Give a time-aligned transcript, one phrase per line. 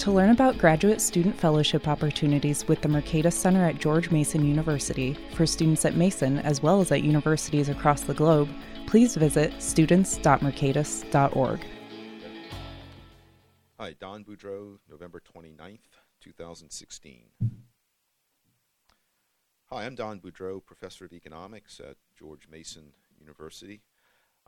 [0.00, 5.14] To learn about graduate student fellowship opportunities with the Mercatus Center at George Mason University
[5.34, 8.48] for students at Mason as well as at universities across the globe,
[8.86, 11.66] please visit students.mercatus.org.
[13.78, 15.80] Hi, Don Boudreaux, November 29th,
[16.22, 17.24] 2016.
[19.66, 22.84] Hi, I'm Don Boudreaux, Professor of Economics at George Mason
[23.20, 23.82] University.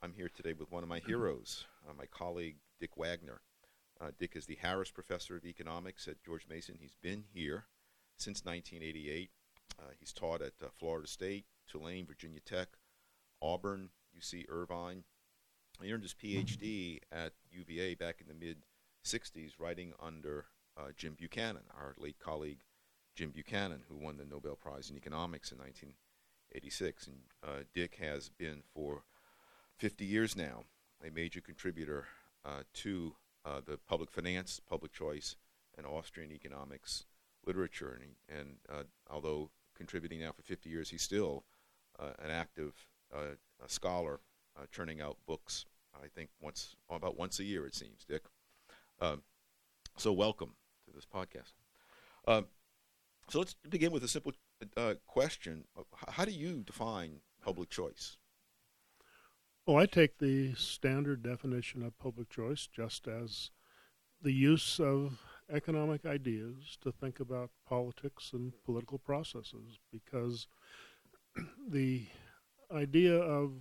[0.03, 3.43] I'm here today with one of my heroes, uh, my colleague Dick Wagner.
[4.03, 6.77] Uh, Dick is the Harris Professor of Economics at George Mason.
[6.81, 7.67] He's been here
[8.17, 9.31] since 1988.
[9.79, 12.69] Uh, he's taught at uh, Florida State, Tulane, Virginia Tech,
[13.41, 15.05] Auburn, UC Irvine.
[15.81, 18.59] He earned his PhD at UVA back in the mid
[19.05, 22.61] 60s, writing under uh, Jim Buchanan, our late colleague
[23.15, 27.07] Jim Buchanan, who won the Nobel Prize in Economics in 1986.
[27.07, 29.05] And uh, Dick has been for
[29.79, 30.65] 50 years now
[31.05, 32.07] a major contributor
[32.45, 35.37] uh, to uh, the public finance, public choice,
[35.77, 37.05] and Austrian economics
[37.47, 37.99] literature.
[38.01, 41.45] And, and uh, although contributing now for 50 years, he's still
[41.99, 43.35] uh, an active uh,
[43.67, 44.21] scholar,
[44.57, 45.67] uh, churning out books.
[45.95, 48.05] I think once about once a year, it seems.
[48.09, 48.23] Dick,
[49.01, 49.23] um,
[49.97, 50.55] so welcome
[50.87, 51.53] to this podcast.
[52.27, 52.47] Um,
[53.29, 54.33] so let's begin with a simple
[54.77, 55.65] uh, question:
[56.09, 58.17] How do you define public choice?
[59.67, 63.51] Well, I take the standard definition of public choice just as
[64.21, 65.21] the use of
[65.53, 70.49] economic ideas to think about politics and political processes because
[71.69, 72.07] the
[72.73, 73.53] idea of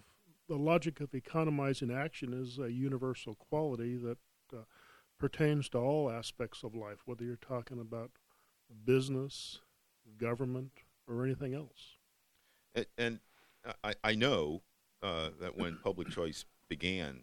[0.49, 4.17] the logic of economizing action is a universal quality that
[4.53, 4.61] uh,
[5.19, 8.09] pertains to all aspects of life, whether you're talking about
[8.85, 9.59] business,
[10.19, 10.71] government,
[11.07, 11.97] or anything else.
[12.73, 13.19] And, and
[13.83, 14.63] I, I know
[15.03, 17.21] uh, that when public choice began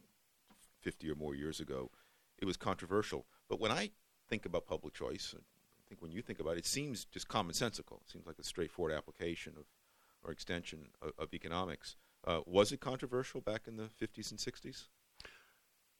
[0.81, 1.91] 50 or more years ago,
[2.39, 3.27] it was controversial.
[3.49, 3.91] But when I
[4.29, 8.01] think about public choice, I think when you think about it, it seems just commonsensical.
[8.03, 9.65] It seems like a straightforward application of
[10.25, 11.97] or extension of, of economics.
[12.27, 14.85] Uh, was it controversial back in the 50s and 60s?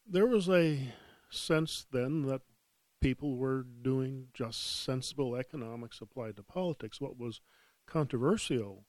[0.07, 0.93] There was a
[1.31, 2.43] sense then that
[3.01, 7.01] people were doing just sensible economics applied to politics.
[7.01, 7.41] What was
[7.87, 8.85] controversial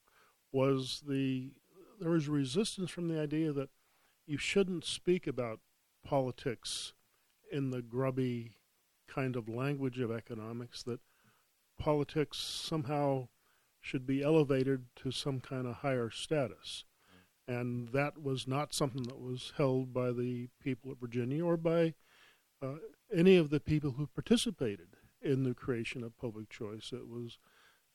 [0.52, 1.52] was the
[2.00, 3.70] there was resistance from the idea that
[4.26, 5.60] you shouldn't speak about
[6.04, 6.94] politics
[7.52, 8.54] in the grubby
[9.08, 11.00] kind of language of economics that
[11.80, 13.28] politics somehow
[13.82, 16.86] should be elevated to some kind of higher status.
[17.48, 21.96] And that was not something that was held by the people of Virginia or by
[22.62, 22.76] uh,
[23.16, 24.90] any of the people who participated
[25.22, 26.92] in the creation of public choice.
[26.94, 27.40] It was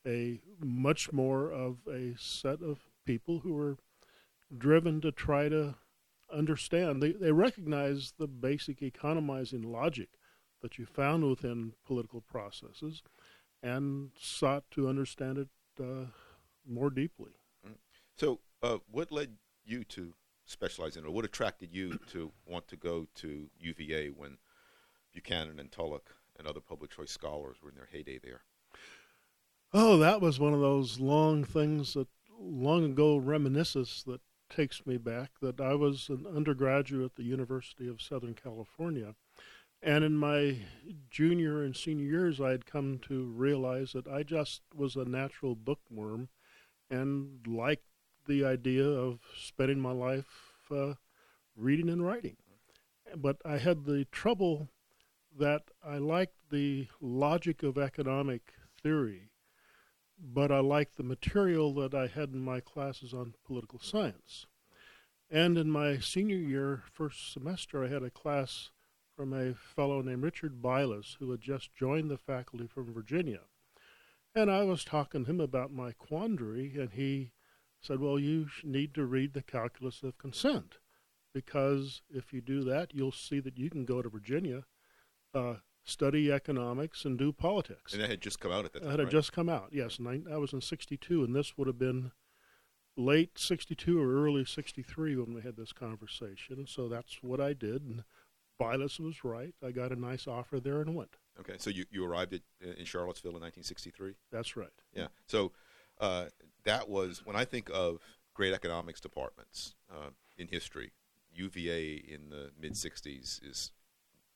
[0.06, 3.76] a much more of a set of people who were
[4.56, 5.74] driven to try to
[6.32, 7.02] understand.
[7.02, 10.08] They, they recognize the basic economizing logic
[10.62, 13.02] that you found within political processes
[13.62, 15.48] and sought to understand it
[15.80, 16.06] uh,
[16.68, 17.32] more deeply.
[17.66, 17.74] Mm.
[18.16, 21.12] So, uh, what led you to specialize in it?
[21.12, 24.38] What attracted you to want to go to UVA when
[25.12, 28.42] Buchanan and Tullock and other public choice scholars were in their heyday there?
[29.72, 32.06] Oh, that was one of those long things that
[32.38, 37.88] long ago reminiscences that takes me back that I was an undergraduate at the University
[37.88, 39.14] of Southern California.
[39.82, 40.58] And in my
[41.10, 45.54] junior and senior years, I had come to realize that I just was a natural
[45.54, 46.28] bookworm
[46.90, 47.84] and liked
[48.26, 50.94] the idea of spending my life uh,
[51.56, 52.36] reading and writing.
[53.14, 54.68] But I had the trouble
[55.38, 59.30] that I liked the logic of economic theory
[60.18, 64.46] but I liked the material that I had in my classes on political science.
[65.30, 68.70] And in my senior year, first semester, I had a class
[69.16, 73.40] from a fellow named Richard Bilas, who had just joined the faculty from Virginia.
[74.34, 77.32] And I was talking to him about my quandary, and he
[77.80, 80.78] said, Well, you need to read the Calculus of Consent,
[81.32, 84.64] because if you do that, you'll see that you can go to Virginia,
[85.32, 87.92] uh, study economics and do politics.
[87.92, 88.90] And that had just come out at that time.
[88.90, 89.12] That had right?
[89.12, 89.68] just come out.
[89.70, 92.12] Yes, and I, was in '62, and this would have been
[92.96, 96.66] late '62 or early '63 when we had this conversation.
[96.66, 98.04] So that's what I did, and
[98.60, 99.54] Bilas was right.
[99.64, 101.16] I got a nice offer there and went.
[101.40, 102.42] Okay, so you, you arrived at,
[102.78, 104.14] in Charlottesville in 1963.
[104.30, 104.68] That's right.
[104.94, 105.08] Yeah.
[105.26, 105.52] So
[106.00, 106.26] uh,
[106.64, 107.98] that was when I think of
[108.32, 110.92] great economics departments uh, in history.
[111.36, 113.72] UVA in the mid '60s is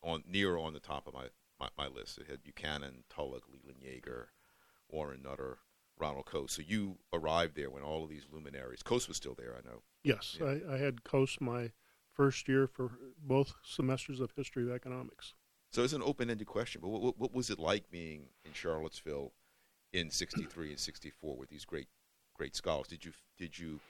[0.02, 1.26] on near on the top of my,
[1.58, 2.18] my, my list.
[2.18, 4.26] It had Buchanan, Tullock, Leland Yeager,
[4.88, 5.58] Warren Nutter,
[5.98, 6.50] Ronald Coase.
[6.50, 8.82] So you arrived there when all of these luminaries.
[8.82, 9.82] Coase was still there, I know.
[10.02, 10.46] Yes, Yeah.
[10.68, 11.72] I, I had Coase my
[12.12, 12.90] first year for
[13.20, 15.34] both semesters of history of economics.
[15.70, 19.32] So it's an open-ended question, but what, what, what was it like being in Charlottesville
[19.92, 21.88] in '63 and '64 with these great,
[22.34, 22.86] great scholars?
[22.86, 23.80] Did you did you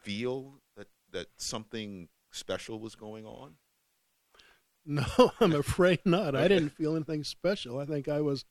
[0.00, 3.54] feel that that something special was going on?
[4.86, 5.04] No,
[5.40, 6.36] I'm afraid not.
[6.36, 7.78] I didn't feel anything special.
[7.80, 8.44] I think I was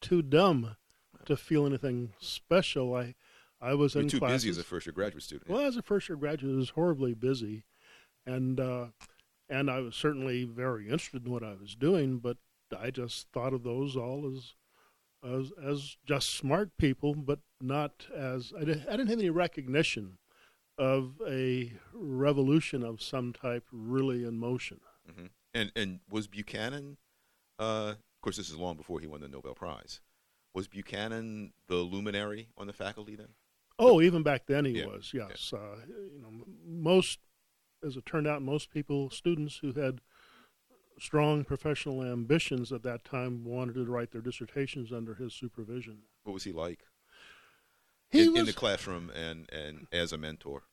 [0.00, 0.76] too dumb
[1.24, 2.94] to feel anything special.
[2.94, 3.14] I,
[3.60, 4.42] I was You were in too classes.
[4.44, 5.48] busy as a first-year graduate student.
[5.48, 7.64] Well, as a first year graduate, I was horribly busy,
[8.26, 8.86] and uh,
[9.48, 12.18] and I was certainly very interested in what I was doing.
[12.18, 12.36] But
[12.78, 14.54] I just thought of those all as
[15.24, 20.18] as as just smart people, but not as I didn't, I didn't have any recognition
[20.76, 24.80] of a revolution of some type really in motion.
[25.16, 26.96] hmm And and was Buchanan?
[27.58, 30.00] Uh, of course, this is long before he won the Nobel Prize.
[30.54, 33.28] Was Buchanan the luminary on the faculty then?
[33.78, 35.12] Oh, even back then he Yeah, was.
[35.14, 37.18] Yes, uh, you know, most,
[37.84, 40.00] as it turned out, most people, students who had
[40.98, 46.02] strong professional ambitions at that time, wanted to write their dissertations under his supervision.
[46.24, 46.84] What was he like
[48.10, 50.64] He in, was in the classroom and and as a mentor?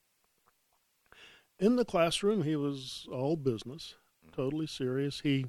[1.57, 2.43] in the classroom.
[2.43, 3.95] He was all business,
[4.31, 5.21] totally serious.
[5.21, 5.47] He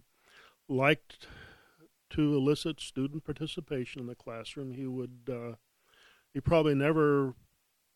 [0.68, 1.26] liked
[2.10, 4.72] to elicit student participation in the classroom.
[4.72, 5.28] He would.
[5.30, 5.54] Uh,
[6.32, 7.34] he probably never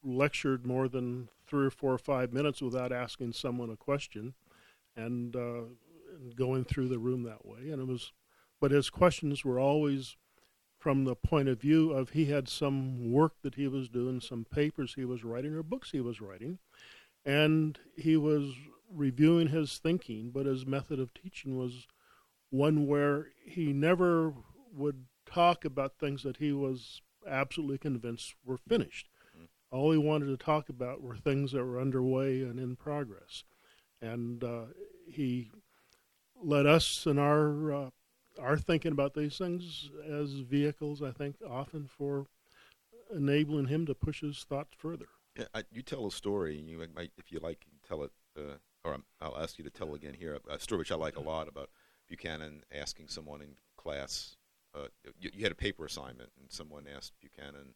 [0.03, 4.35] lectured more than three or four or five minutes without asking someone a question,
[4.97, 5.63] and, uh,
[6.15, 7.71] and going through the room that way.
[7.71, 8.13] And it was,
[8.61, 10.17] but his questions were always
[10.79, 14.45] from the point of view of he had some work that he was doing, some
[14.45, 16.59] papers he was writing, or books he was writing,
[17.25, 18.53] and he was
[18.91, 20.31] reviewing his thinking.
[20.31, 21.87] But his method of teaching was
[22.51, 24.35] one where he never
[24.73, 29.09] would talk about things that he was absolutely convinced were finished.
[29.71, 33.43] All he wanted to talk about were things that were underway and in progress.
[34.01, 34.67] And uh,
[35.09, 35.51] he
[36.41, 37.91] led us in our uh,
[38.39, 42.27] our thinking about these things as vehicles, I think, often for
[43.15, 45.07] enabling him to push his thoughts further.
[45.37, 48.55] Yeah, I, you tell a story, and you might, if you like, tell it, uh,
[48.85, 50.39] or I'm, I'll ask you to tell again here.
[50.49, 51.71] A story which I like a lot about
[52.09, 54.37] Buchanan asking someone in class.
[54.75, 54.89] Uh,
[55.19, 57.75] you, you had a paper assignment, and someone asked Buchanan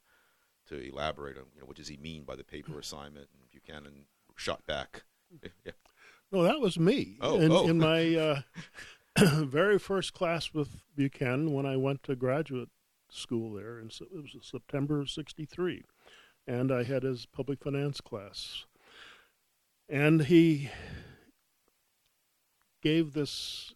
[0.69, 4.05] to elaborate on, you know, what does he mean by the paper assignment, and Buchanan
[4.37, 5.03] shot back.
[5.65, 5.73] Yeah.
[6.31, 7.17] No, that was me.
[7.21, 7.69] Oh, in, oh.
[7.69, 8.41] in my uh,
[9.45, 12.69] very first class with Buchanan when I went to graduate
[13.11, 15.85] school there, and so it was September of '63,
[16.47, 18.67] and I had his public finance class,
[19.89, 20.71] and he
[22.83, 23.75] gave this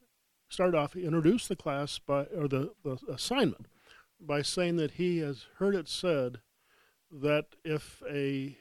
[0.49, 3.67] started off he introduced the class by or the, the assignment
[4.20, 6.38] by saying that he has heard it said
[7.11, 8.56] that if a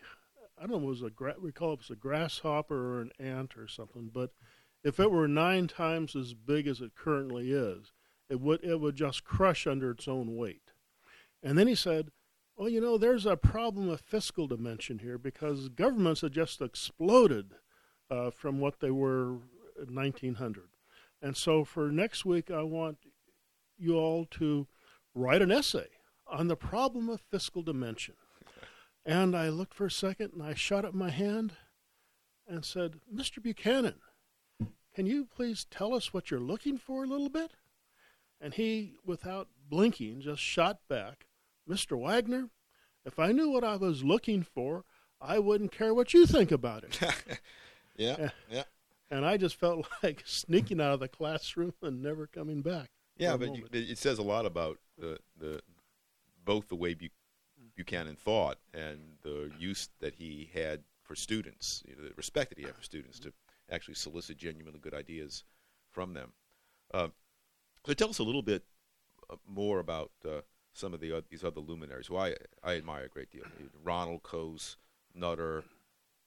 [0.62, 3.68] I don't know, was a gra- recall it was a grasshopper or an ant or
[3.68, 4.32] something, but
[4.84, 7.92] if it were nine times as big as it currently is,
[8.30, 10.72] it would it would just crush under its own weight.
[11.42, 12.12] And then he said,
[12.62, 17.56] "Well, you know, there's a problem of fiscal dimension here because governments have just exploded
[18.08, 19.38] uh, from what they were
[19.82, 20.70] in 1900,
[21.24, 23.00] and so for next week, I want
[23.80, 24.68] you all to
[25.16, 25.88] write an essay
[26.28, 28.14] on the problem of fiscal dimension."
[29.04, 31.54] And I looked for a second and I shot up my hand
[32.48, 33.42] and said, Mr.
[33.42, 33.96] Buchanan,
[34.94, 37.54] can you please tell us what you're looking for a little bit?
[38.40, 41.26] And he, without blinking, just shot back,
[41.70, 42.00] Mr.
[42.00, 42.50] Wagner,
[43.06, 44.84] if I knew what I was looking for,
[45.20, 47.00] I wouldn't care what you think about it.
[47.98, 48.64] yeah, yeah,
[49.10, 52.90] and I just felt like sneaking out of the classroom and never coming back.
[53.18, 53.38] yeah.
[53.38, 55.62] But you, it says a lot about the the
[56.44, 57.10] both the way Bu-
[57.76, 62.58] Buchanan thought and the use that he had for students, you know, the respect that
[62.60, 63.34] he had for students to
[63.72, 65.44] actually solicit genuinely good ideas
[65.92, 66.34] from them.
[66.94, 67.08] Uh,
[67.86, 68.64] so tell us a little bit
[69.30, 70.42] uh, more about uh,
[70.74, 73.44] some of the oth- these other luminaries who I I admire a great deal.
[73.84, 74.78] Ronald Coase,
[75.14, 75.64] Nutter,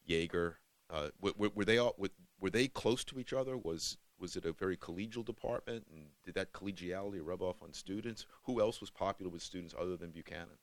[0.08, 0.54] Yeager.
[0.90, 2.10] Uh, were, were they all were,
[2.40, 3.56] were they close to each other?
[3.56, 8.26] Was was it a very collegial department, and did that collegiality rub off on students?
[8.44, 10.58] Who else was popular with students other than Buchanan?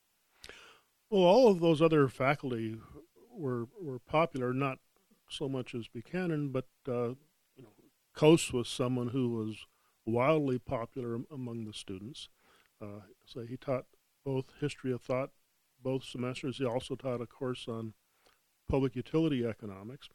[1.10, 2.78] Well, all of those other faculty
[3.36, 4.80] were were popular, not
[5.30, 7.10] so much as Buchanan, but uh,
[7.56, 7.74] you know,
[8.16, 9.66] Coase was someone who was
[10.06, 12.30] wildly popular among the students.
[12.82, 13.86] Uh, so he taught
[14.26, 15.30] both history of thought,
[15.82, 16.58] both semesters.
[16.58, 17.94] He also taught a course on
[18.70, 20.10] public utility economics.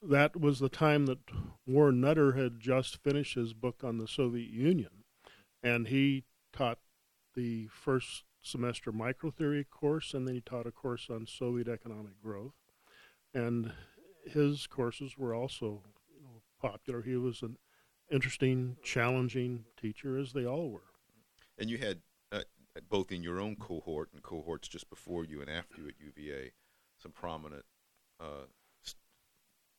[0.00, 1.18] That was the time that
[1.66, 5.04] Warren Nutter had just finished his book on the Soviet Union,
[5.62, 6.78] and he taught
[7.34, 12.54] the first semester microtheory course, and then he taught a course on Soviet economic growth.
[13.34, 13.72] And
[14.24, 15.82] his courses were also
[16.14, 17.02] you know, popular.
[17.02, 17.56] He was an
[18.10, 20.92] interesting, challenging teacher, as they all were.
[21.58, 21.98] And you had
[22.30, 22.42] uh,
[22.88, 26.52] both in your own cohort and cohorts just before you and after you at UVA
[27.00, 27.64] some prominent
[28.20, 28.46] uh,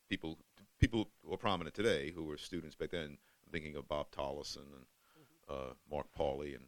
[0.10, 0.38] people
[0.80, 3.18] people who are prominent today who were students back then.
[3.46, 4.86] I'm thinking of Bob Tollison and
[5.50, 6.66] uh, Mark Pauly and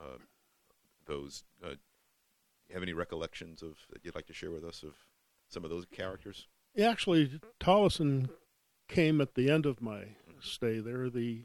[0.00, 0.18] uh,
[1.06, 1.44] those.
[1.64, 1.74] Uh,
[2.72, 4.94] have any recollections of that you'd like to share with us of
[5.48, 6.48] some of those characters?
[6.74, 8.30] Yeah, actually, Tollison
[8.88, 10.32] came at the end of my mm-hmm.
[10.40, 11.10] stay there.
[11.10, 11.42] The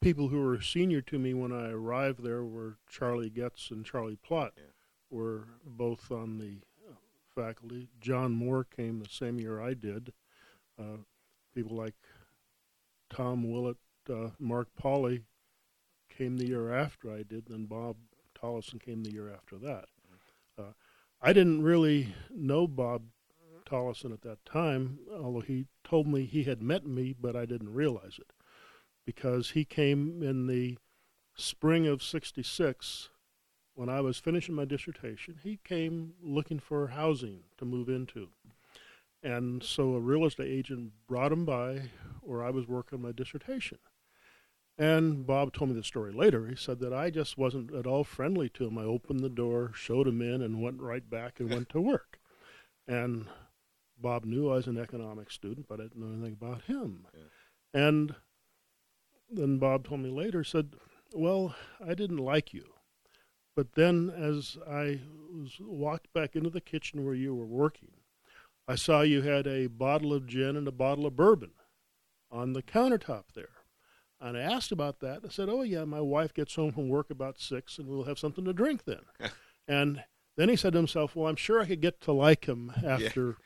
[0.00, 4.18] people who were senior to me when I arrived there were Charlie Goetz and Charlie
[4.28, 4.64] Plott, yeah.
[5.10, 6.94] were both on the uh,
[7.34, 7.88] faculty.
[8.00, 10.12] John Moore came the same year I did.
[10.78, 10.98] Uh,
[11.54, 11.94] people like
[13.10, 13.78] Tom Willett,
[14.10, 15.22] uh, Mark Pauly
[16.16, 17.96] came the year after I did, then Bob
[18.34, 19.86] Tollison came the year after that.
[20.06, 20.62] Mm-hmm.
[20.62, 20.72] Uh,
[21.22, 23.02] I didn't really know Bob
[23.64, 27.72] Tollison at that time, although he told me he had met me, but I didn't
[27.72, 28.35] realize it
[29.06, 30.76] because he came in the
[31.34, 33.08] spring of 66
[33.74, 35.38] when I was finishing my dissertation.
[35.42, 38.28] He came looking for housing to move into.
[39.22, 43.78] And so a real estate agent brought him by where I was working my dissertation.
[44.78, 46.46] And Bob told me the story later.
[46.48, 48.76] He said that I just wasn't at all friendly to him.
[48.76, 52.18] I opened the door, showed him in, and went right back and went to work.
[52.86, 53.26] And
[53.98, 57.06] Bob knew I was an economics student, but I didn't know anything about him.
[57.14, 57.80] Yeah.
[57.82, 58.14] And
[59.30, 60.74] then Bob told me later, said,
[61.12, 61.54] Well,
[61.84, 62.64] I didn't like you.
[63.54, 65.00] But then as I
[65.32, 67.92] was walked back into the kitchen where you were working,
[68.68, 71.52] I saw you had a bottle of gin and a bottle of bourbon
[72.30, 73.48] on the countertop there.
[74.20, 75.20] And I asked about that.
[75.24, 78.18] I said, Oh, yeah, my wife gets home from work about six and we'll have
[78.18, 79.02] something to drink then.
[79.68, 80.02] and
[80.36, 83.36] then he said to himself, Well, I'm sure I could get to like him after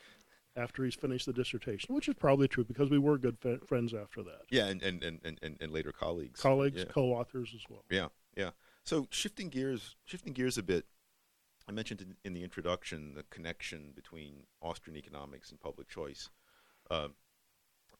[0.56, 3.94] after he's finished the dissertation, which is probably true because we were good f- friends
[3.94, 4.42] after that.
[4.50, 6.40] Yeah, and, and, and, and, and later colleagues.
[6.40, 6.92] Colleagues, yeah.
[6.92, 7.84] co-authors as well.
[7.90, 8.50] Yeah, yeah.
[8.84, 10.86] So shifting gears, shifting gears a bit.
[11.68, 16.30] I mentioned in, in the introduction the connection between Austrian economics and public choice.
[16.90, 17.08] Uh,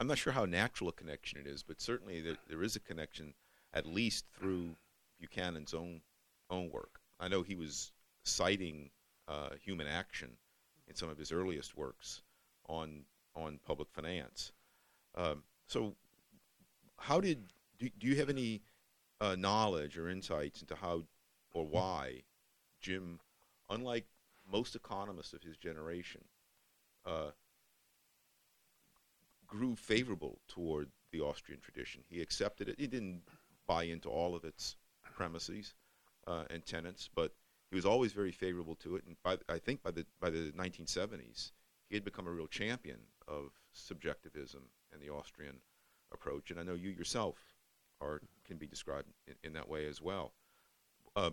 [0.00, 2.80] I'm not sure how natural a connection it is, but certainly there, there is a
[2.80, 3.34] connection,
[3.74, 4.70] at least through
[5.20, 6.00] Buchanan's own
[6.48, 7.00] own work.
[7.20, 7.92] I know he was
[8.24, 8.90] citing
[9.28, 10.30] uh, human action
[10.88, 12.22] in some of his earliest works,
[12.70, 13.02] on
[13.34, 14.52] on public finance.
[15.14, 15.94] Um, so,
[16.98, 18.62] how did do, do you have any
[19.20, 21.02] uh, knowledge or insights into how
[21.52, 22.22] or why
[22.80, 23.18] Jim,
[23.68, 24.06] unlike
[24.50, 26.22] most economists of his generation,
[27.04, 27.30] uh,
[29.46, 32.02] grew favorable toward the Austrian tradition?
[32.08, 32.76] He accepted it.
[32.78, 33.22] He didn't
[33.66, 34.76] buy into all of its
[35.14, 35.74] premises
[36.26, 37.32] uh, and tenets, but
[37.70, 39.04] he was always very favorable to it.
[39.06, 41.52] And by, I think by the by the 1970s,
[41.90, 45.56] he had become a real champion of subjectivism and the Austrian
[46.12, 46.50] approach.
[46.50, 47.36] And I know you yourself
[48.00, 50.32] are can be described in, in that way as well.
[51.14, 51.30] Uh,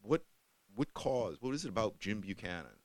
[0.00, 0.24] what
[0.74, 1.42] what caused?
[1.42, 2.78] What is it about Jim Buchanan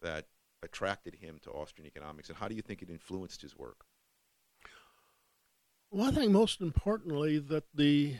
[0.00, 0.26] that
[0.62, 3.84] attracted him to Austrian economics, and how do you think it influenced his work?
[5.90, 8.14] Well, I think most importantly that the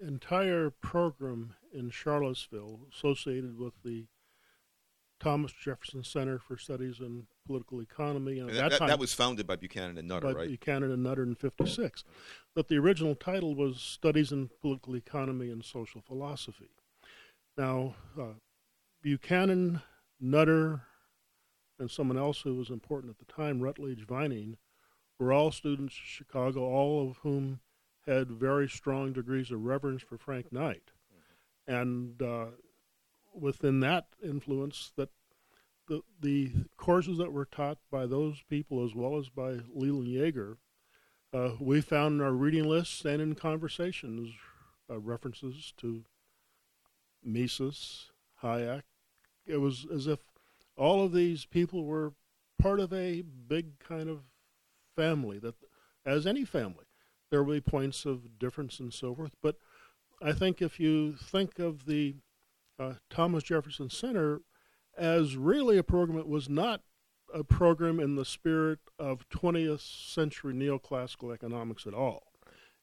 [0.00, 4.06] entire program in Charlottesville associated with the
[5.20, 8.38] Thomas Jefferson Center for Studies in Political Economy.
[8.38, 10.48] And, that, that, time, that, was founded by Buchanan and Nutter, by right?
[10.48, 12.04] Buchanan and Nutter in '56.
[12.54, 16.70] But the original title was Studies in Political Economy and Social Philosophy.
[17.56, 18.34] Now, uh,
[19.02, 19.82] Buchanan,
[20.20, 20.82] Nutter,
[21.78, 24.56] and someone else who was important at the time, Rutledge Vining,
[25.18, 27.60] were all students of Chicago, all of whom
[28.06, 30.92] had very strong degrees of reverence for Frank Knight.
[31.68, 31.74] Mm-hmm.
[31.74, 32.46] And uh,
[33.40, 35.10] within that influence that
[35.88, 40.56] the the courses that were taught by those people as well as by Leland Yeager,
[41.32, 44.34] uh, we found in our reading lists and in conversations
[44.90, 46.04] uh, references to
[47.24, 48.10] Mises,
[48.42, 48.82] Hayek.
[49.46, 50.20] It was as if
[50.76, 52.12] all of these people were
[52.58, 54.22] part of a big kind of
[54.96, 55.54] family that,
[56.04, 56.84] as any family,
[57.30, 59.32] there will be points of difference and so forth.
[59.42, 59.56] But
[60.22, 62.16] I think if you think of the
[62.78, 64.40] uh, Thomas Jefferson Center
[64.96, 66.82] as really a program that was not
[67.32, 72.32] a program in the spirit of 20th century neoclassical economics at all.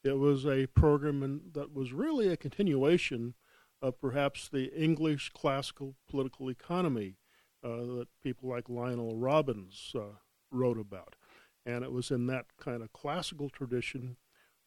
[0.04, 3.34] It was a program in, that was really a continuation
[3.82, 7.18] of perhaps the English classical political economy
[7.64, 10.18] uh, that people like Lionel Robbins uh,
[10.52, 11.16] wrote about.
[11.66, 14.18] And it was in that kind of classical tradition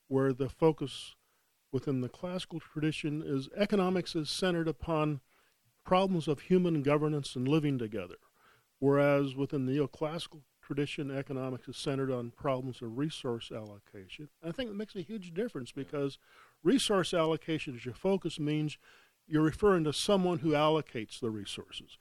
[0.09, 1.15] where the focus
[1.73, 5.21] within the classical tradition is economics is centered upon
[5.85, 8.17] problems of human governance and living together,
[8.79, 14.29] whereas within the neoclassical tradition, economics is centered on problems of resource allocation.
[14.47, 16.19] I think it makes a huge difference because
[16.63, 18.77] resource allocation as your focus means
[19.27, 21.97] you're referring to someone who allocates the resources.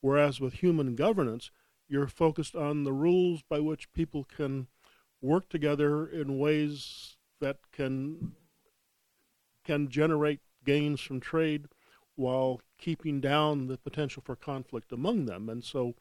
[0.00, 1.50] Whereas with human governance,
[1.88, 4.68] you're focused on the rules by which people can
[5.20, 8.32] work together in ways that can
[9.64, 11.66] can generate gains from trade
[12.16, 15.48] while keeping down the potential for conflict among them.
[15.48, 15.94] And so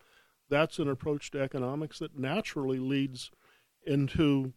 [0.50, 3.32] that's an approach to economics that naturally leads
[3.86, 4.54] into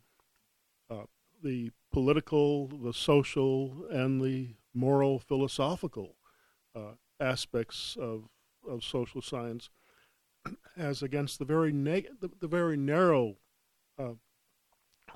[0.91, 1.05] uh,
[1.43, 6.17] the political, the social, and the moral, philosophical
[6.75, 8.29] uh, aspects of
[8.69, 9.69] of social science
[10.77, 13.37] as against the very the, the very narrow
[13.99, 14.15] uh,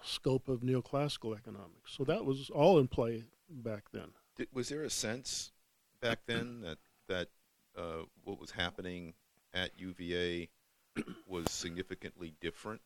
[0.03, 1.93] scope of neoclassical economics.
[1.97, 4.09] So that was all in play back then.
[4.37, 5.53] Did, was there a sense
[6.01, 6.79] back then that
[7.09, 7.29] that
[7.77, 9.15] uh, what was happening
[9.55, 10.49] at UVA
[11.27, 12.83] was significantly different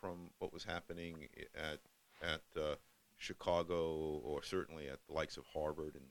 [0.00, 1.80] from what was happening at
[2.22, 2.74] at uh,
[3.16, 6.06] Chicago or certainly at the likes of Harvard and,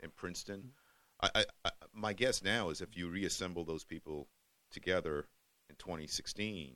[0.00, 0.58] and Princeton?
[0.58, 1.26] Mm-hmm.
[1.34, 4.28] I, I, my guess now is if you reassemble those people
[4.70, 5.26] together
[5.70, 6.74] in 2016,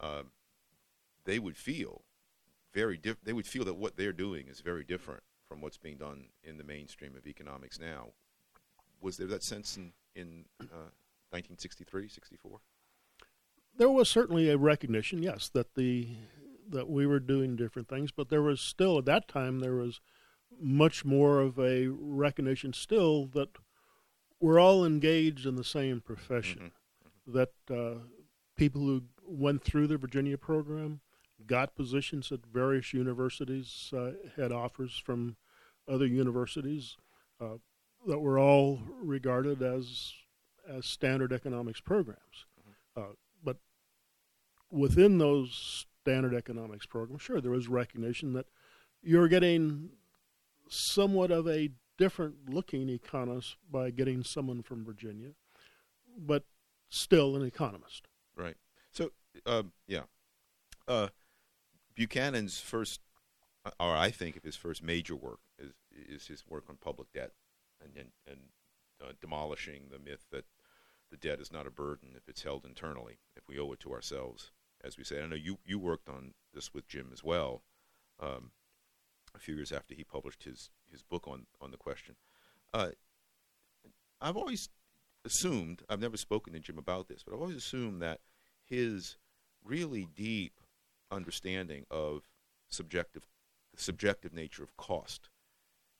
[0.00, 0.22] uh,
[1.24, 2.02] they would feel
[2.74, 5.96] very diff- They would feel that what they're doing is very different from what's being
[5.96, 8.10] done in the mainstream of economics now.
[9.00, 10.94] Was there that sense in in uh,
[11.30, 12.60] 1963, 64?
[13.76, 16.08] There was certainly a recognition, yes, that the
[16.68, 20.00] that we were doing different things, but there was still at that time there was
[20.60, 23.48] much more of a recognition still that
[24.38, 26.70] we're all engaged in the same profession.
[27.26, 27.32] Mm-hmm.
[27.32, 27.98] That uh,
[28.56, 31.00] people who went through the Virginia program
[31.46, 35.36] got positions at various universities, uh, had offers from
[35.88, 36.96] other universities
[37.40, 37.56] uh,
[38.06, 40.12] that were all regarded as
[40.68, 42.46] as standard economics programs.
[42.60, 43.00] Mm-hmm.
[43.00, 43.56] Uh, but
[44.70, 48.46] within those standard economics programs, sure, there was recognition that
[49.02, 49.90] you're getting
[50.68, 55.30] somewhat of a different looking economist by getting someone from Virginia,
[56.16, 56.44] but
[56.88, 58.08] still an economist.
[58.36, 58.56] Right.
[58.90, 59.10] So,
[59.46, 60.02] uh, yeah.
[60.88, 61.08] Uh,
[62.00, 63.00] Buchanan's first,
[63.78, 67.32] or I think of his first major work, is, is his work on public debt
[67.84, 68.38] and, and, and
[69.02, 70.46] uh, demolishing the myth that
[71.10, 73.92] the debt is not a burden if it's held internally, if we owe it to
[73.92, 74.50] ourselves,
[74.82, 75.22] as we say.
[75.22, 77.64] I know you, you worked on this with Jim as well.
[78.18, 78.52] Um,
[79.34, 82.16] a few years after he published his, his book on, on the question.
[82.72, 82.92] Uh,
[84.22, 84.70] I've always
[85.26, 88.20] assumed, I've never spoken to Jim about this, but I've always assumed that
[88.64, 89.18] his
[89.62, 90.54] really deep
[91.10, 92.22] understanding of
[92.68, 93.26] subjective,
[93.74, 95.28] the subjective nature of cost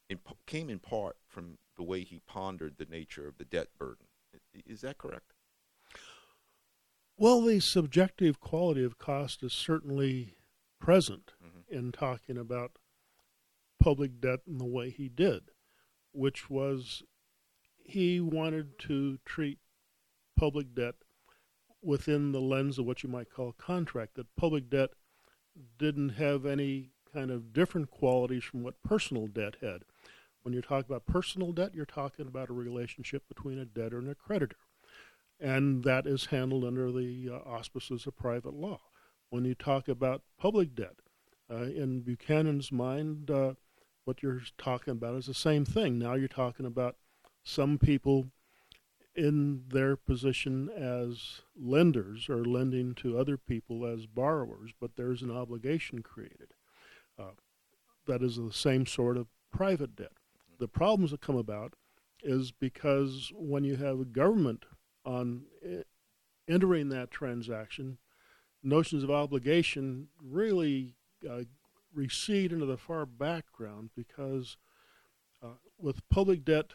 [0.09, 4.07] in, came in part from the way he pondered the nature of the debt burden.
[4.67, 5.33] Is that correct?
[7.17, 10.37] Well, the subjective quality of cost is certainly
[10.81, 11.77] present mm-hmm.
[11.77, 12.73] in talking about
[13.79, 15.51] public debt in the way he did,
[16.13, 17.03] which was
[17.85, 19.59] he wanted to treat
[20.37, 20.95] public debt
[21.83, 24.91] within the lens of what you might call contract, that public debt
[25.79, 29.83] didn't have any kind of different qualities from what personal debt had.
[30.43, 34.09] When you talk about personal debt, you're talking about a relationship between a debtor and
[34.09, 34.57] a creditor.
[35.39, 38.81] And that is handled under the uh, auspices of private law.
[39.31, 40.97] When you talk about public debt,
[41.51, 43.55] uh, in Buchanan's mind, uh,
[44.05, 45.99] what you're talking about is the same thing.
[45.99, 46.97] Now you're talking about
[47.43, 48.27] some people
[49.21, 55.31] in their position as lenders or lending to other people as borrowers, but there's an
[55.31, 56.55] obligation created.
[57.19, 57.33] Uh,
[58.07, 60.13] that is the same sort of private debt.
[60.59, 61.75] The problems that come about
[62.23, 64.65] is because when you have a government
[65.05, 65.83] on eh,
[66.49, 67.99] entering that transaction,
[68.63, 70.95] notions of obligation really
[71.29, 71.43] uh,
[71.93, 74.57] recede into the far background because
[75.43, 76.71] uh, with public debt,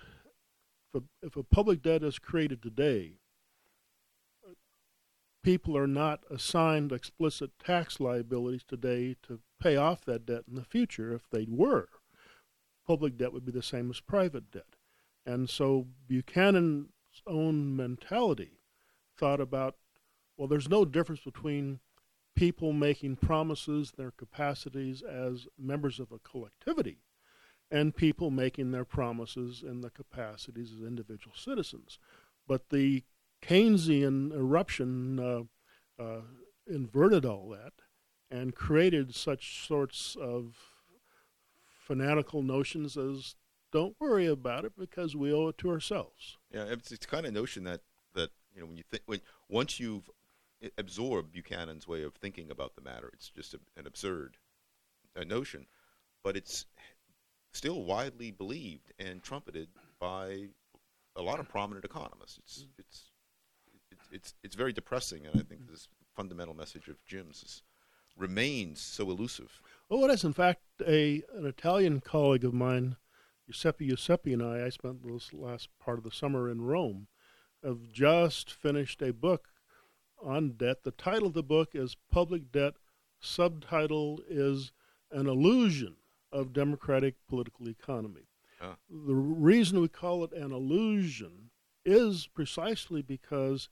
[0.95, 3.19] a, if a public debt is created today,
[5.43, 10.63] people are not assigned explicit tax liabilities today to pay off that debt in the
[10.63, 11.13] future.
[11.13, 11.89] If they were,
[12.87, 14.75] public debt would be the same as private debt.
[15.25, 16.89] And so Buchanan's
[17.27, 18.59] own mentality
[19.17, 19.75] thought about
[20.37, 21.79] well, there's no difference between
[22.35, 26.97] people making promises, their capacities as members of a collectivity,
[27.75, 31.99] and people making their promises in the capacities as individual citizens.
[32.47, 33.03] But the
[33.41, 36.21] Keynesian eruption uh, uh,
[36.65, 37.73] inverted all that
[38.31, 40.55] and created such sorts of
[41.85, 43.35] fanatical notions as
[43.73, 46.37] don't worry about it because we owe it to ourselves.
[46.53, 47.81] Yeah, it's it's kind of notion that
[48.13, 50.09] that you know when you think when once you've
[50.77, 54.37] absorbed Buchanan's way of thinking about the matter, it's just a, an absurd
[55.19, 55.65] uh, notion,
[56.23, 56.65] but it's
[57.55, 60.49] still widely believed and trumpeted by
[61.15, 62.37] a lot of prominent economists.
[62.37, 62.67] It's mm.
[62.77, 63.11] it's
[63.91, 65.71] it's it's, it's very depressing, and I think mm.
[65.71, 67.63] this fundamental message of Jim's is,
[68.17, 69.61] remains so elusive.
[69.89, 70.23] Oh, it is.
[70.23, 72.97] In fact, a an Italian colleague of mine,
[73.45, 77.07] Giuseppe Eusepi, and I, I spent this last part of the summer in Rome,
[77.63, 79.47] have just finished a book
[80.21, 80.83] on debt.
[80.83, 82.73] The title of the book is Public Debt.
[83.19, 84.71] Subtitle is
[85.11, 85.95] An Illusion
[86.35, 88.27] of Democratic Political Economy.
[88.59, 88.75] Huh.
[88.89, 91.49] The reason we call it an illusion
[91.85, 93.69] is precisely because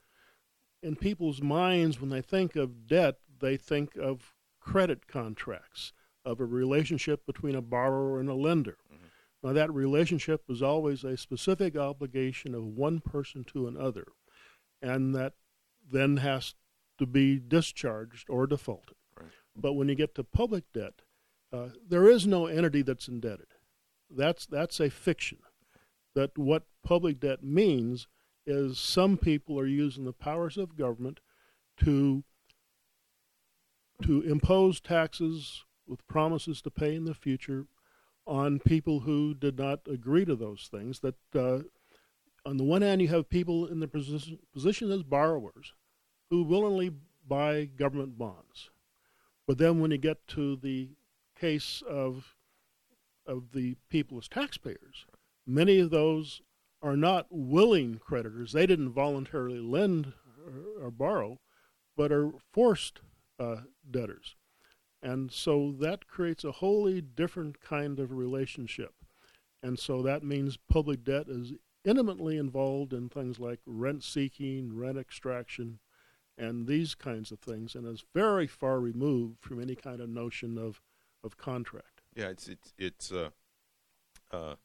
[0.81, 5.91] in people's minds, when they think of debt, they think of credit contracts,
[6.23, 8.77] of a relationship between a borrower and a lender.
[8.93, 9.47] Mm-hmm.
[9.47, 14.05] Now, that relationship is always a specific obligation of one person to another,
[14.81, 15.33] and that
[15.91, 16.55] then has
[16.97, 18.95] to be discharged or defaulted.
[19.19, 19.31] Right.
[19.55, 21.01] But when you get to public debt,
[21.53, 23.47] uh, there is no entity that's indebted.
[24.09, 25.37] That's that's a fiction.
[26.15, 28.07] That what public debt means
[28.45, 31.19] is some people are using the powers of government
[31.83, 32.23] to
[34.01, 37.67] to impose taxes with promises to pay in the future
[38.25, 40.99] on people who did not agree to those things.
[40.99, 41.59] That uh,
[42.45, 45.73] on the one hand, you have people in the position, position as borrowers
[46.29, 46.91] who willingly
[47.27, 48.71] buy government bonds,
[49.47, 50.89] but then when you get to the
[51.43, 52.37] case of
[53.25, 55.05] of the people as taxpayers,
[55.45, 56.41] many of those
[56.81, 58.51] are not willing creditors.
[58.51, 60.13] They didn't voluntarily lend
[60.45, 61.39] or, or borrow,
[61.97, 62.99] but are forced
[63.39, 64.35] uh, debtors.
[65.01, 68.93] And so that creates a wholly different kind of relationship.
[69.61, 71.53] And so that means public debt is
[71.83, 75.79] intimately involved in things like rent seeking, rent extraction,
[76.37, 80.57] and these kinds of things, and is very far removed from any kind of notion
[80.57, 80.81] of,
[81.23, 82.01] of contract.
[82.15, 83.29] Yeah, it's it's it's uh,
[84.31, 84.55] uh,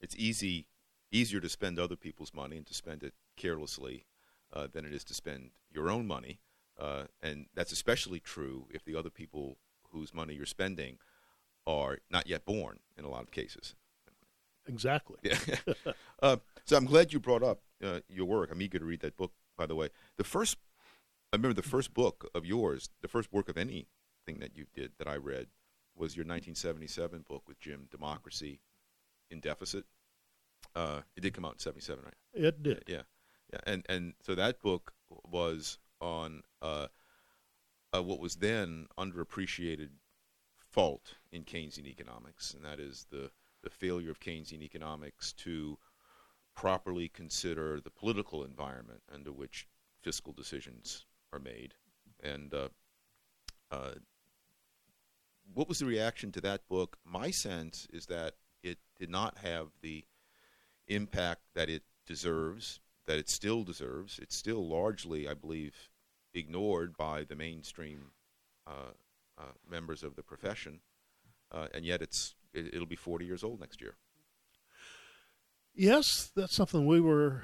[0.00, 0.66] it's easy
[1.12, 4.06] easier to spend other people's money and to spend it carelessly
[4.52, 6.40] uh, than it is to spend your own money,
[6.78, 9.56] uh, and that's especially true if the other people
[9.90, 10.98] whose money you're spending
[11.66, 13.74] are not yet born in a lot of cases.
[14.68, 15.16] Exactly.
[15.22, 15.38] Yeah.
[16.22, 18.50] uh, so I'm glad you brought up uh, your work.
[18.50, 19.32] I'm eager to read that book.
[19.56, 20.58] By the way, the first
[21.32, 23.86] I remember the first book of yours, the first work of anything
[24.38, 25.48] that you did that I read
[25.96, 28.60] was your 1977 book with Jim, Democracy
[29.30, 29.84] in Deficit.
[30.74, 32.14] Uh, it did come out in '77, right?
[32.34, 32.84] It did.
[32.86, 33.02] Yeah,
[33.52, 34.92] yeah, and and so that book
[35.30, 36.88] was on uh,
[37.94, 39.88] uh, what was then underappreciated
[40.70, 43.30] fault in Keynesian economics, and that is the
[43.62, 45.78] the failure of Keynesian economics to
[46.54, 49.66] properly consider the political environment under which
[50.02, 51.74] fiscal decisions are made,
[52.22, 52.68] and uh,
[53.70, 53.92] uh,
[55.54, 56.98] what was the reaction to that book?
[57.04, 60.04] My sense is that it did not have the
[60.88, 64.18] impact that it deserves, that it still deserves.
[64.20, 65.74] It's still largely, I believe,
[66.34, 68.10] ignored by the mainstream
[68.66, 68.92] uh,
[69.38, 70.80] uh, members of the profession,
[71.52, 73.96] uh, and yet it's it, it'll be 40 years old next year.
[75.74, 77.42] Yes, that's something we were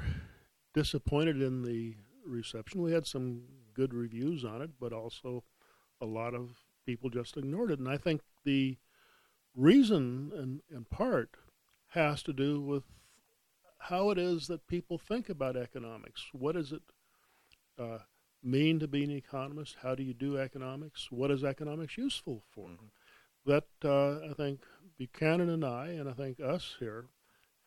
[0.72, 2.80] disappointed in the reception.
[2.80, 3.42] We had some
[3.74, 5.44] good reviews on it, but also
[6.00, 7.78] a lot of people just ignored it.
[7.78, 8.76] And I think the
[9.54, 11.30] reason, in, in part,
[11.88, 12.84] has to do with
[13.78, 16.28] how it is that people think about economics.
[16.32, 16.82] What does it
[17.78, 17.98] uh,
[18.42, 19.76] mean to be an economist?
[19.82, 21.10] How do you do economics?
[21.10, 22.68] What is economics useful for?
[22.68, 22.90] Mhm.
[23.44, 24.60] That uh, I think
[24.98, 27.08] Buchanan and I, and I think us here,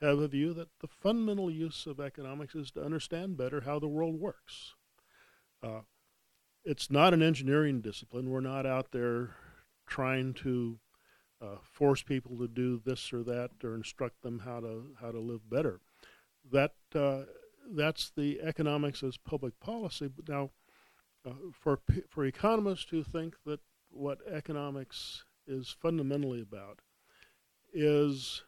[0.01, 3.87] have a view that the fundamental use of economics is to understand better how the
[3.87, 4.75] world works.
[5.61, 5.81] Uh,
[6.65, 8.29] it's not an engineering discipline.
[8.29, 9.35] We're not out there
[9.87, 10.79] trying to
[11.41, 15.19] uh, force people to do this or that or instruct them how to how to
[15.19, 15.79] live better.
[16.51, 17.23] That uh,
[17.71, 20.07] that's the economics as public policy.
[20.07, 20.51] But now,
[21.25, 26.79] uh, for for economists who think that what economics is fundamentally about
[27.73, 28.43] is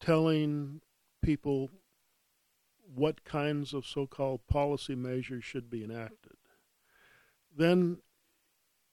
[0.00, 0.80] telling
[1.22, 1.70] people
[2.94, 6.32] what kinds of so-called policy measures should be enacted,
[7.56, 7.98] then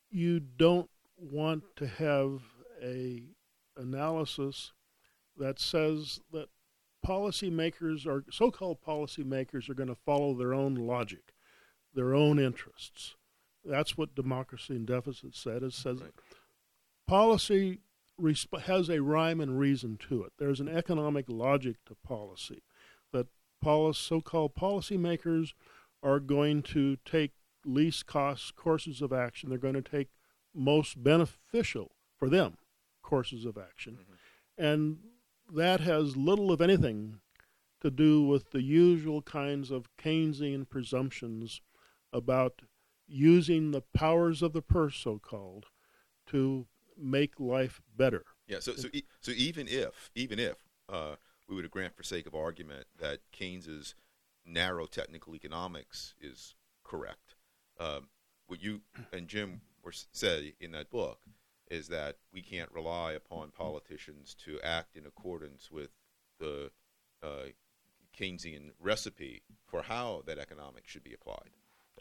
[0.10, 2.42] you don't want to have
[2.82, 3.24] a
[3.76, 4.74] analysis
[5.38, 6.50] that says that
[7.06, 11.34] policymakers or so-called policymakers are going to follow their own logic,
[11.94, 13.16] their own interests.
[13.64, 15.64] That's what democracy and deficit said.
[15.64, 16.14] It says Right.
[17.08, 17.82] policy
[18.20, 20.34] resp- has a rhyme and reason to it.
[20.38, 22.64] There's an economic logic to policy
[23.12, 23.28] that
[23.62, 25.54] policy, so-called policymakers
[26.02, 27.32] are going to take
[27.68, 29.50] least cost courses of action.
[29.50, 30.10] They're going to take
[30.54, 32.58] most beneficial for them
[33.02, 34.00] courses of action.
[34.58, 34.98] And
[35.54, 37.20] that has little, if anything,
[37.82, 41.62] to do with the usual kinds of Keynesian presumptions
[42.12, 42.62] about
[43.08, 45.68] using the powers of the purse, so called,
[46.28, 48.24] to make life better.
[48.48, 48.60] Yeah.
[48.60, 50.58] So so e- so even if even if
[50.90, 51.16] uh,
[51.48, 53.96] we were to grant, for sake of argument, that Keynes's
[54.46, 57.36] narrow technical economics is correct,
[57.80, 58.08] um,
[58.48, 61.20] what you and Jim were s- say in that book
[61.70, 65.90] is that we can't rely upon politicians to act in accordance with
[66.40, 66.72] the
[67.22, 67.48] uh,
[68.18, 71.50] Keynesian recipe for how that economics should be applied.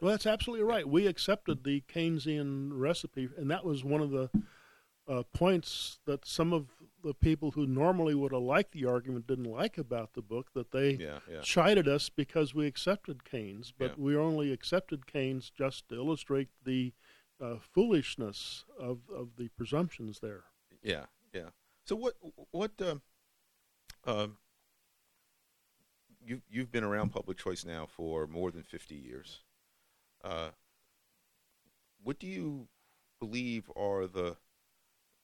[0.00, 0.86] Well, that's absolutely right.
[0.86, 4.30] We accepted the Keynesian recipe, and that was one of the
[5.08, 6.66] uh, points that some of
[7.06, 10.52] the people who normally would have liked the argument didn't like about the book.
[10.54, 11.20] That they Yeah.
[11.30, 11.40] Yeah.
[11.40, 14.04] chided us because we accepted Keynes, but Yeah.
[14.04, 16.92] we only accepted Keynes just to illustrate the
[17.38, 20.44] uh, foolishness of, of the presumptions there.
[20.82, 21.50] Yeah, yeah.
[21.84, 22.14] So what
[22.50, 23.02] what um,
[24.04, 24.38] um,
[26.20, 29.42] you you've been around public choice now for more than fifty years.
[30.24, 30.50] Uh,
[32.02, 32.68] what do you
[33.20, 34.36] believe are the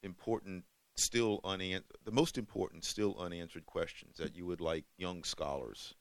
[0.02, 0.64] important,
[0.96, 5.94] still unanswered, the most important, still unanswered questions that you would like young scholars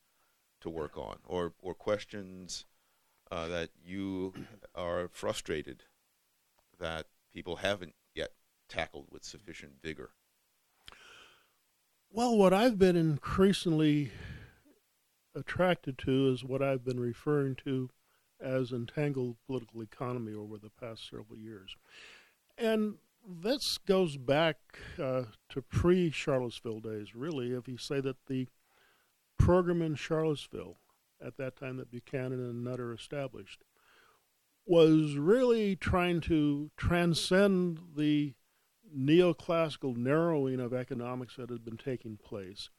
[0.62, 2.66] to work on, or or questions
[3.32, 4.34] uh, that you
[4.76, 5.84] are frustrated
[6.80, 8.32] that people haven't yet
[8.68, 10.12] tackled with sufficient vigor?
[12.12, 14.12] Well, what I've been increasingly
[15.34, 17.90] attracted to is what I've been referring to
[18.42, 21.76] as entangled political economy over the past several years.
[22.58, 22.96] And
[23.28, 24.58] this goes back
[25.02, 27.52] uh, to pre Charlottesville days, really.
[27.52, 28.48] If you say that the
[29.38, 30.78] program in Charlottesville,
[31.24, 33.64] at that time that Buchanan and Nutter established,
[34.66, 38.34] was really trying to transcend the
[38.96, 42.70] neoclassical narrowing of economics that had been taking place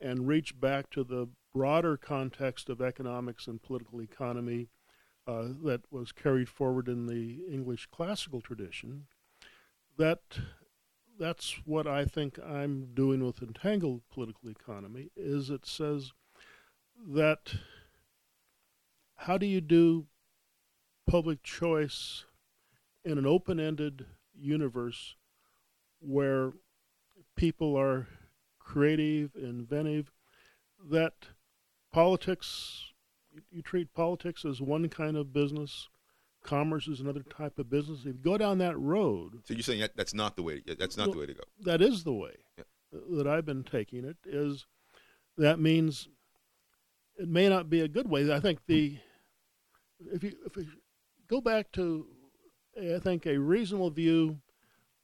[0.00, 4.68] and reach back to the broader context of economics and political economy
[5.26, 9.06] uh, that was carried forward in the English classical tradition.
[9.98, 10.20] That
[11.18, 16.12] that's what I think I'm doing with entangled political economy is it says
[17.08, 17.54] that
[19.16, 20.06] how do you do
[21.08, 22.24] public choice
[23.04, 24.06] in an open-ended
[24.38, 25.16] universe
[26.00, 26.52] where
[27.34, 28.06] people are
[28.60, 30.12] creative, inventive,
[30.90, 31.14] that
[31.92, 32.92] politics,
[33.50, 35.88] you, treat politics as one kind of business,
[36.44, 38.00] commerce is another type of business.
[38.00, 40.62] If you go down that road, So you're saying that that's not the way.
[40.78, 41.42] That's not the way to go.
[41.62, 42.64] that is the way Yeah.
[43.16, 44.16] that I've been taking it.
[44.24, 44.66] Is
[45.36, 46.08] that means
[47.16, 48.32] it may not be a good way.
[48.32, 48.98] I think the
[50.12, 50.66] if you if you
[51.28, 52.06] go back to
[52.80, 54.40] I think a reasonable view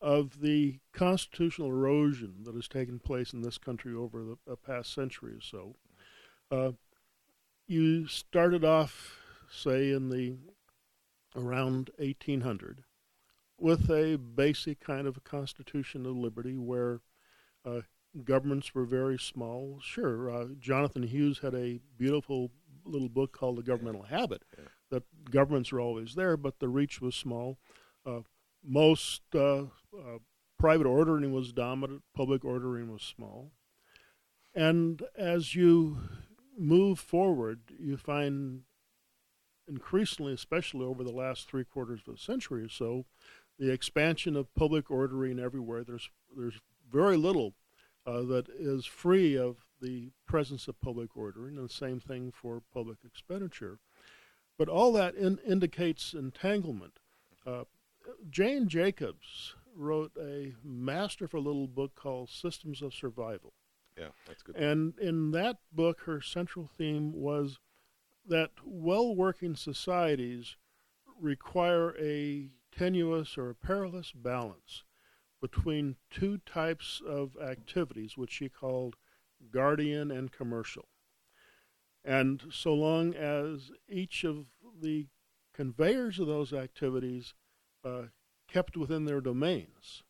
[0.01, 4.93] of the constitutional erosion that has taken place in this country over the, the past
[4.93, 5.75] century or so.
[6.51, 6.73] Uh,
[7.67, 9.17] you started off,
[9.51, 10.37] say, in the
[11.37, 12.85] around 1800
[13.59, 17.01] with a basic kind of a constitution of liberty where
[17.65, 17.81] uh,
[18.25, 19.79] governments were very small.
[19.83, 22.51] Sure, uh, Jonathan Hughes had a beautiful
[22.85, 24.65] little book called The Governmental Habit, Yeah.
[24.91, 27.59] that governments are always there, but the reach was small.
[28.05, 28.21] Uh,
[28.63, 29.63] most uh,
[29.99, 30.19] uh,
[30.59, 33.53] private ordering was dominant, public ordering was small.
[34.55, 35.99] And as you
[36.57, 38.63] move forward, you find
[39.69, 43.05] increasingly, especially over the last three quarters of a century or so,
[43.59, 45.85] the expansion of public ordering everywhere.
[45.85, 47.55] There's there's very little
[48.07, 52.63] uh, that is free of the presence of public ordering, and the same thing for
[52.73, 53.79] public expenditure.
[54.59, 57.01] But all that in, indicates entanglement.
[57.47, 57.65] Uh,
[58.31, 63.53] Jane Jacobs wrote a masterful little book called Systems of Survival.
[63.99, 64.57] Yeah, that's good.
[64.57, 67.59] And in that book, her central theme was
[68.27, 70.57] that well working societies
[71.21, 74.85] require a tenuous or a perilous balance
[75.41, 78.97] between two types of activities, which she called
[79.51, 80.89] guardian and commercial.
[82.05, 84.47] And so long as each of
[84.81, 85.07] the
[85.55, 87.35] conveyors of those activities
[87.85, 88.05] uh,
[88.49, 90.03] kept within their domains,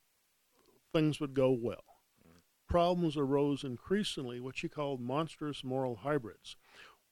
[0.92, 1.84] things would go well.
[2.68, 6.56] problems arose increasingly, what she called monstrous moral hybrids,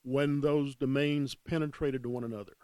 [0.03, 2.57] when those domains penetrated to one another.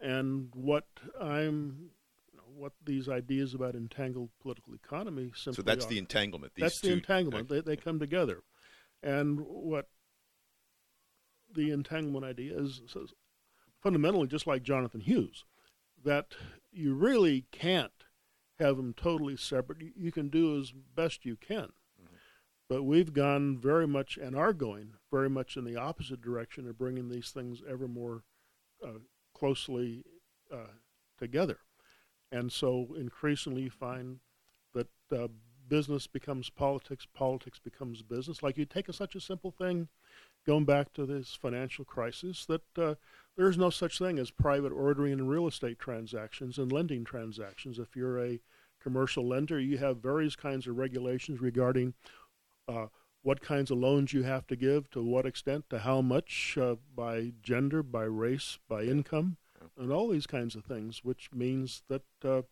[0.00, 0.86] And what
[1.20, 1.90] I'm
[2.60, 5.88] what these ideas about entangled political economy simply So that's are.
[5.88, 6.52] the entanglement.
[6.54, 7.48] These That's two, the entanglement.
[7.48, 8.42] They, they come together.
[9.02, 9.88] And what
[11.54, 13.14] the entanglement idea is, is
[13.82, 15.44] fundamentally just like Jonathan Hughes,
[16.04, 16.34] that
[16.70, 17.92] you really can't
[18.58, 19.80] have them totally separate.
[19.80, 21.70] You, you can do as best you can.
[22.70, 26.78] But we've gone very much and are going very much in the opposite direction of
[26.78, 28.22] bringing these things ever more
[28.86, 29.00] uh,
[29.34, 30.04] closely
[30.52, 30.74] uh,
[31.18, 31.58] together.
[32.30, 34.20] And so increasingly you find
[34.72, 35.26] that uh,
[35.66, 38.40] business becomes politics, politics becomes business.
[38.40, 39.88] Like you take a, such a simple thing,
[40.46, 42.94] going back to this financial crisis, that uh,
[43.36, 47.80] there's no such thing as private ordering in real estate transactions and lending transactions.
[47.80, 48.38] If you're a
[48.80, 51.94] commercial lender, you have various kinds of regulations regarding
[52.68, 52.86] uh,
[53.22, 56.76] what kinds of loans you have to give, to what extent, to how much, uh,
[56.94, 59.36] by gender, by race, by income,
[59.78, 62.42] and all these kinds of things, which means that uh,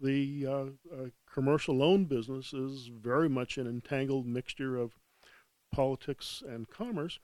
[0.00, 0.52] the uh,
[0.92, 4.96] uh, commercial loan business is very much an entangled mixture of
[5.72, 7.18] politics and commerce,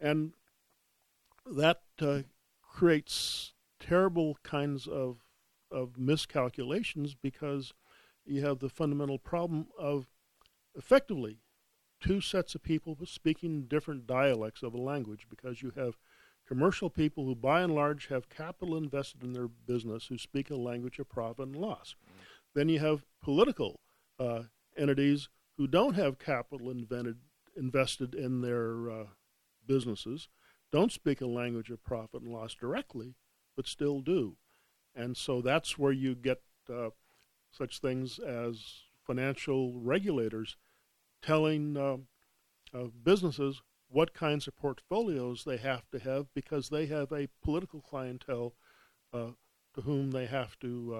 [0.00, 0.32] and
[1.46, 2.20] that uh,
[2.62, 5.24] creates terrible kinds of
[5.70, 7.72] of miscalculations because
[8.26, 10.06] you have the fundamental problem of
[10.76, 11.38] effectively
[12.02, 15.96] two sets of people speaking different dialects of a language because you have
[16.46, 20.56] commercial people who by and large have capital invested in their business who speak a
[20.56, 21.94] language of profit and loss.
[22.54, 23.80] Then you have political
[24.18, 24.42] uh,
[24.76, 27.18] entities who don't have capital invented,
[27.56, 29.04] invested in their uh,
[29.66, 30.28] businesses,
[30.72, 33.14] don't speak a language of profit and loss directly,
[33.56, 34.36] but still do.
[34.94, 36.90] And so that's where you get uh,
[37.50, 40.56] such things as financial regulators
[41.22, 41.96] telling uh,
[42.76, 47.80] uh, businesses what kinds of portfolios they have to have because they have a political
[47.80, 48.54] clientele
[49.12, 49.28] uh,
[49.74, 50.94] to whom they have to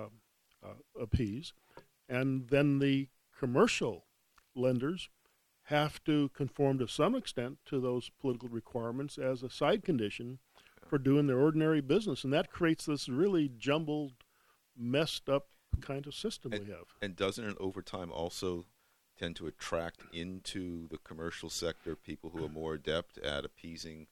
[0.64, 1.52] uh, uh, appease.
[2.08, 3.08] And then the
[3.38, 4.04] commercial
[4.54, 5.08] lenders
[5.64, 10.38] have to conform to some extent to those political requirements as a side condition
[10.86, 12.24] for doing their ordinary business.
[12.24, 14.12] And that creates this really jumbled,
[14.76, 15.46] messed up
[15.80, 16.88] kind of system And- we have.
[17.00, 18.66] And doesn't it over time also
[19.22, 24.08] tend to attract into the commercial sector people who are more adept at appeasing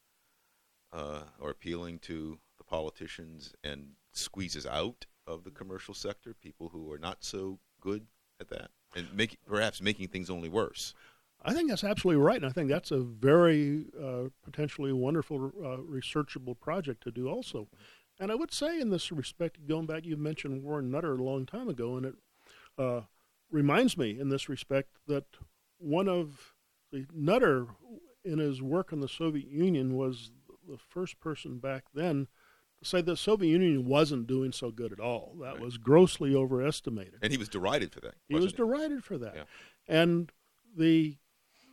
[0.92, 6.92] uh, or appealing to the politicians and squeezes out of the commercial sector people who
[6.92, 8.06] are not so good
[8.40, 10.94] at that and make, perhaps making things only worse?
[11.42, 15.78] I think that's absolutely right, and I think that's a very uh, potentially wonderful uh,
[15.78, 17.66] researchable project to do also.
[18.20, 21.46] And I would say, in this respect, going back, you mentioned Warren Nutter a long
[21.46, 22.14] time ago, and it
[22.78, 23.00] uh,
[23.50, 25.24] reminds me, in this respect, that
[25.78, 26.54] one of
[26.92, 27.66] the Nutter,
[28.24, 30.30] in his work on the Soviet Union, was
[30.68, 32.28] the first person back then
[32.82, 35.36] to say the Soviet Union wasn't doing so good at all.
[35.40, 35.60] That Right.
[35.60, 37.18] was grossly overestimated.
[37.22, 38.14] And he was derided for that.
[38.28, 39.34] He was wasn't derided for that.
[39.34, 39.44] Yeah.
[39.86, 40.32] And
[40.76, 41.16] the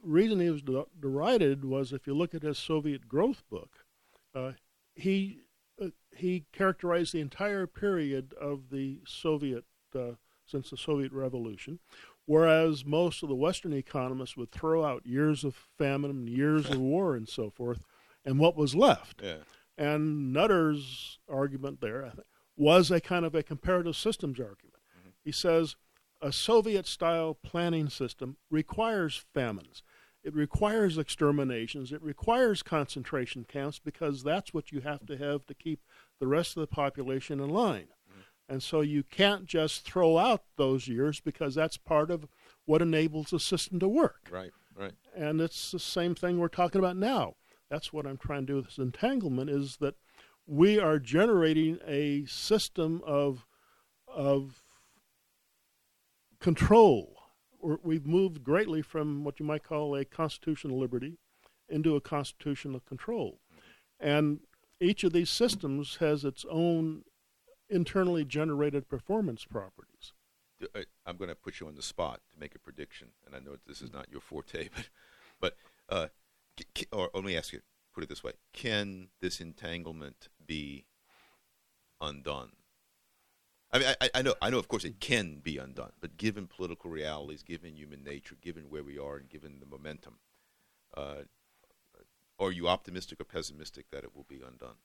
[0.04, 3.86] reason he was de- derided was if you look at his Soviet growth book,
[4.34, 4.54] uh,
[4.96, 5.42] he
[5.82, 10.14] uh, he characterized the entire period of the Soviet uh,
[10.48, 11.80] since the Soviet Revolution,
[12.26, 16.80] whereas most of the Western economists would throw out years of famine, and years of
[16.80, 17.86] war, and so forth,
[18.26, 19.22] and what was left.
[19.24, 19.38] Yeah.
[19.78, 24.82] And Nutter's argument there I think, was a kind of a comparative systems argument.
[24.98, 25.10] Mm-hmm.
[25.24, 25.76] He says
[26.22, 29.84] a Soviet style planning system requires famines.
[30.24, 31.92] It requires exterminations.
[31.92, 35.82] It requires concentration camps because that's what you have to have to keep
[36.20, 37.88] the rest of the population in line.
[38.50, 42.28] And so you can't just throw out those years because that's part of
[42.66, 44.30] what enables the system to work.
[44.32, 44.94] Right, right.
[45.16, 47.36] And it's the same thing we're talking about now.
[47.70, 49.96] That's what I'm trying to do with this entanglement is that
[50.46, 53.46] we are generating a system of
[54.08, 54.62] of
[56.40, 57.16] control.
[57.62, 61.18] We've moved greatly from what you might call a constitutional liberty
[61.68, 63.40] into a constitutional control.
[64.00, 64.40] And
[64.80, 67.04] each of these systems has its own
[67.70, 70.14] internally generated performance properties.
[70.76, 73.40] I, am going to put you on the spot to make a prediction, and I
[73.40, 74.90] know this is not your forte, but,
[75.40, 75.56] but
[75.90, 76.08] uh,
[76.92, 77.62] or, or let me ask you,
[77.94, 80.86] put it this way: Can this entanglement be
[82.02, 82.52] undone?
[83.72, 86.48] I mean, I, I know, I know, of course, it can be undone, but given
[86.48, 90.20] political realities, given human nature, given where we are, and given the momentum,
[90.96, 91.24] uh,
[92.40, 94.76] are you optimistic or pessimistic that it will be undone?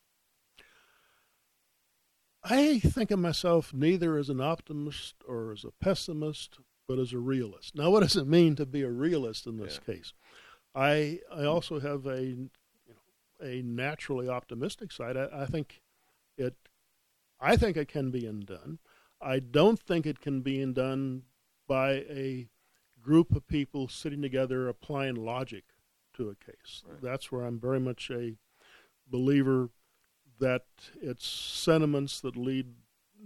[2.45, 7.18] I think of myself neither as an optimist or as a pessimist, but as a
[7.18, 7.76] realist.
[7.76, 9.95] Now, what does it mean to be a realist in this Yeah.
[9.95, 10.12] case?
[10.74, 12.51] I I also have a you
[12.88, 15.16] know, a naturally optimistic side.
[15.16, 15.82] I, I think
[16.36, 16.57] it
[17.38, 18.78] I think it can be undone.
[19.20, 21.24] I don't think it can be undone
[21.68, 22.49] by a
[23.01, 25.64] group of people sitting together applying logic
[26.14, 26.82] to a case.
[26.86, 27.01] Right.
[27.03, 28.36] That's where I'm very much a
[29.07, 29.70] believer
[30.43, 30.64] that
[31.01, 32.66] it's sentiments that lead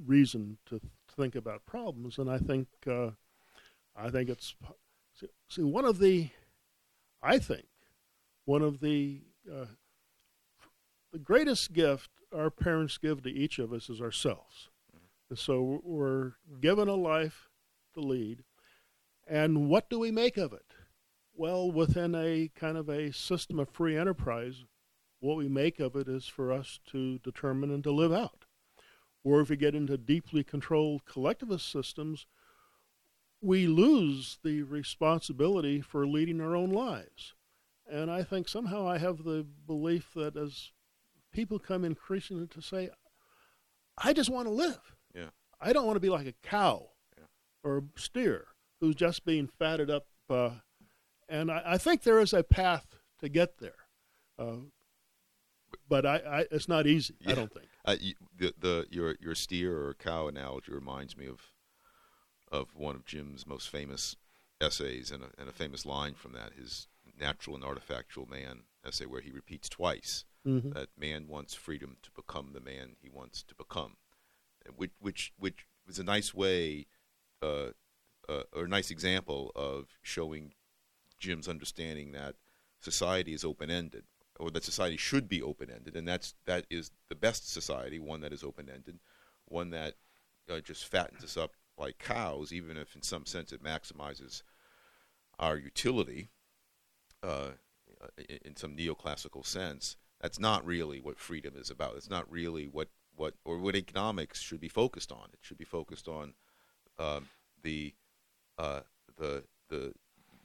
[0.06, 0.80] reason to
[1.16, 3.12] think about problems, and I think uh,
[3.96, 4.54] I think it's
[5.48, 6.28] see, one of the
[7.22, 7.64] I think
[8.44, 9.66] one of the uh,
[11.10, 14.68] the greatest gift our parents give to each of us is ourselves.
[15.30, 17.48] And so we're given a life
[17.94, 18.44] to lead,
[19.26, 20.66] and what do we make of it?
[21.34, 24.64] Well, within a kind of a system of free enterprise,
[25.26, 28.44] what we make of it is for us to determine and to live out.
[29.24, 32.26] Or if we get into deeply controlled collectivist systems,
[33.42, 37.34] we lose the responsibility for leading our own lives.
[37.90, 40.70] And I think somehow I have the belief that as
[41.32, 42.90] people come increasingly to say,
[43.98, 44.94] I just want to live.
[45.14, 45.30] Yeah.
[45.60, 47.24] I don't want to be like a cow Yeah.
[47.64, 48.46] or a steer
[48.80, 50.06] who's just being fatted up.
[50.28, 50.50] Uh,
[51.28, 53.86] and I, I think there is a path to get there.
[54.38, 54.56] Uh,
[55.89, 57.66] but I, I, it's not easy, I don't think.
[57.84, 61.41] Uh, you, the the your your steer or cow analogy reminds me of
[62.51, 64.16] of one of Jim's most famous
[64.61, 69.07] essays and a, and a famous line from that his natural and artifactual man essay
[69.07, 73.43] where he repeats twice hmm that man wants freedom to become the man he wants
[73.43, 73.97] to become,
[74.76, 76.87] which which which was a nice way,
[77.43, 77.68] uh,
[78.28, 80.53] uh, or a nice example of showing
[81.18, 82.34] Jim's understanding that
[82.80, 84.05] society is open ended,
[84.39, 88.20] or that society should be open ended, and that's that is the best society, one
[88.20, 88.99] that is open ended,
[89.47, 89.95] one that
[90.51, 94.43] uh, just fattens us up like cows, even if in some sense it maximizes
[95.39, 96.28] our utility.
[97.22, 97.51] Uh,
[98.28, 101.97] in- in some neoclassical sense, that's not really what freedom is about.
[101.97, 105.30] It's not really what, what or what economics should be focused on.
[105.32, 106.34] It should be focused on
[106.99, 107.28] um,
[107.62, 107.95] the
[108.59, 108.80] uh,
[109.16, 109.93] the the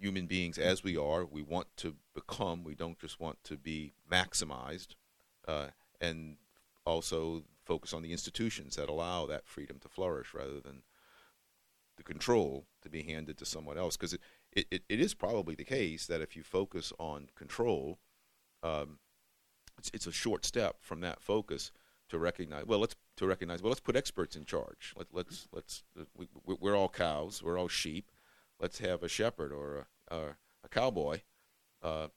[0.01, 1.23] human beings as we are.
[1.25, 2.63] We want to become.
[2.63, 4.95] We don't just want to be maximized,
[5.47, 5.67] uh,
[6.01, 6.37] and
[6.85, 10.81] also focus on the institutions that allow that freedom to flourish rather than
[11.97, 13.95] the control to be handed to someone else.
[13.95, 14.21] Because it,
[14.71, 17.99] it, it, is probably the case that if you focus on control,
[18.63, 18.97] um,
[19.77, 21.71] it's, it's a short step from that focus
[22.09, 22.65] to recognize.
[22.65, 23.61] Well, let's to recognize.
[23.61, 24.93] Well, let's put experts in charge.
[24.97, 25.83] Let, let's let's
[26.17, 27.43] we- we're all cows.
[27.43, 28.11] We're all sheep.
[28.61, 30.21] Let's have a shepherd or a a,
[30.63, 31.21] a cowboy.
[31.81, 32.07] Uh,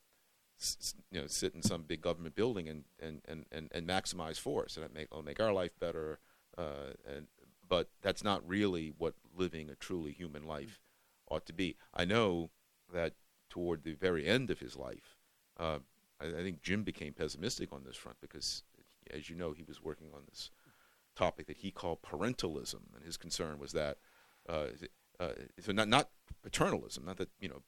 [0.61, 3.87] s- s- you know, sit in some big government building and, and, and, and, and
[3.89, 6.19] maximize force, and it make, it'll make our life better.
[6.59, 7.29] Uh, and
[7.69, 10.81] but that's not really what living a truly human life
[11.31, 11.77] ought to be.
[11.95, 12.51] I know
[12.93, 13.15] that
[13.51, 15.17] toward the very end of his life,
[15.59, 15.79] uh,
[16.21, 18.65] I, I think Jim became pessimistic on this front because,
[19.11, 20.51] as you know, he was working on this
[21.17, 23.99] topic that he called parentalism, and his concern was that
[24.49, 24.67] uh,
[25.21, 26.11] uh, so not not
[26.43, 27.63] paternalism, not that you know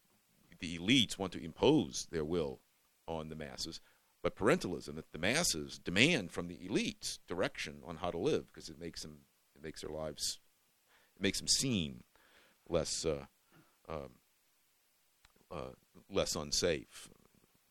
[0.59, 2.61] the elites want to impose their will
[3.07, 3.81] on the masses,
[4.23, 8.69] but parentalism that the masses demand from the elites direction on how to live because
[8.69, 9.19] it makes them
[9.55, 10.39] it makes their lives
[11.17, 12.03] it makes them seem
[12.69, 13.27] less uh,
[13.89, 14.11] um,
[15.51, 15.73] uh,
[16.11, 17.09] less unsafe,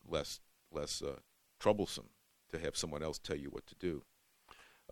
[0.07, 0.39] less
[0.71, 1.19] less uh,
[1.59, 2.09] troublesome
[2.51, 4.03] to have someone else tell you what to do.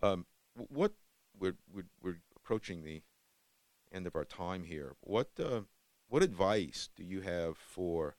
[0.02, 0.92] Um, what
[1.38, 3.02] we're, we're we're approaching the
[3.94, 4.96] end of our time here.
[5.00, 5.62] What uh,
[6.08, 8.16] what advice do you have for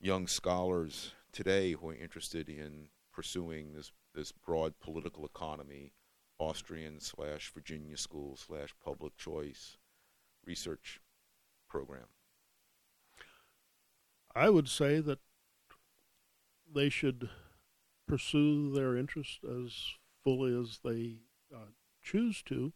[0.00, 5.92] young scholars today who are interested in pursuing this this broad political economy,
[6.38, 9.76] Austrian slash Virginia school slash public choice
[10.44, 11.00] research
[11.68, 12.06] program?
[14.34, 15.20] I would say that
[16.72, 17.30] they should
[18.06, 19.72] pursue their interest as
[20.22, 21.18] fully as they
[21.54, 21.70] uh,
[22.02, 22.72] choose to,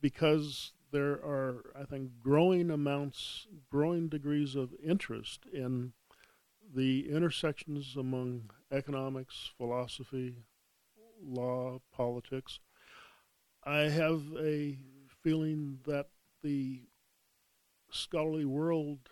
[0.00, 5.92] because there are, I think, growing amounts, growing degrees of interest in
[6.74, 10.36] the intersections among economics, philosophy,
[11.22, 12.60] law, politics.
[13.64, 14.78] I have a
[15.22, 16.06] feeling that
[16.42, 16.82] the
[17.90, 19.08] scholarly world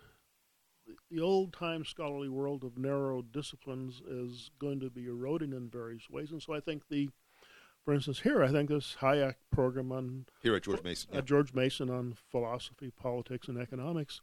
[1.10, 6.08] the old time scholarly world of narrow disciplines is going to be eroding in various
[6.08, 6.30] ways.
[6.30, 7.10] And so I think the,
[7.89, 11.09] for instance, here, I think this Hayek program on Here at George Mason.
[11.16, 14.20] uh, George Mason on philosophy, politics, and economics.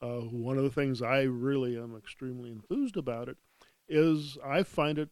[0.00, 3.36] Uh, one of the things I really am extremely enthused about it
[3.88, 5.08] is I find it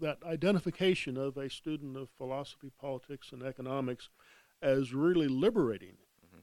[0.00, 4.08] that identification of a student of philosophy, politics, and economics
[4.60, 5.98] as really liberating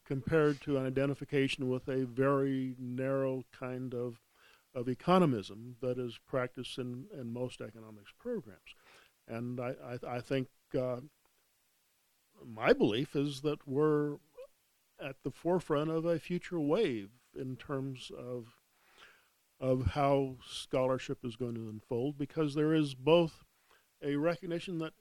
[0.06, 4.22] compared to an identification with a very narrow kind of
[4.74, 8.74] of economism that is practiced in, in most economics programs.
[9.28, 11.02] And I, I, I think uh,
[12.46, 14.16] my belief is that we're
[15.04, 18.56] at the forefront of a future wave in terms of
[19.60, 23.44] of how scholarship is going to unfold because there is both
[24.04, 24.94] a recognition that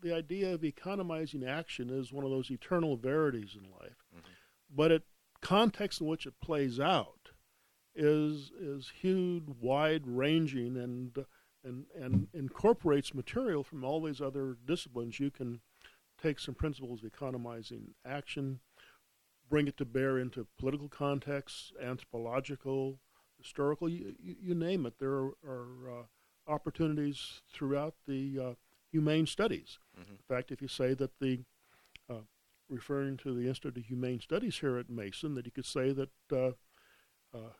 [0.00, 4.32] the idea of economizing action is one of those eternal verities in life, mm-hmm.
[4.74, 5.02] but it
[5.40, 7.30] context in which it plays out
[7.94, 11.24] is is huge, wide ranging, and
[11.64, 15.20] and and incorporates material from all these other disciplines.
[15.20, 15.60] You can
[16.20, 18.60] take some principles of economizing action,
[19.48, 22.98] bring it to bear into political contexts, anthropological,
[23.38, 24.94] historical, you, you, name it.
[24.98, 28.54] There are, are uh, opportunities throughout the uh,
[28.90, 29.78] humane studies.
[29.98, 30.12] Mm-hmm.
[30.12, 31.44] In fact, if you say that the,
[32.10, 32.22] uh,
[32.68, 36.10] referring to the Institute of Humane Studies here at Mason, that you could say that
[36.32, 36.52] uh,
[37.36, 37.52] uh,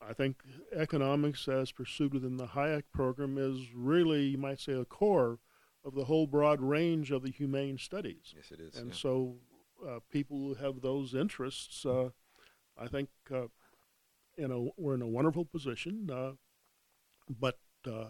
[0.00, 0.36] I think
[0.74, 5.38] economics, as pursued within the Hayek program, is really, you might say, a core
[5.84, 8.34] of the whole broad range of the humane studies.
[8.34, 8.76] Yes, it is.
[8.76, 8.96] And yeah.
[8.96, 9.36] so,
[9.86, 12.10] uh, people who have those interests, uh,
[12.78, 13.46] I think, uh,
[14.36, 16.10] you know, we're in a wonderful position.
[16.12, 16.32] Uh,
[17.28, 18.08] but uh,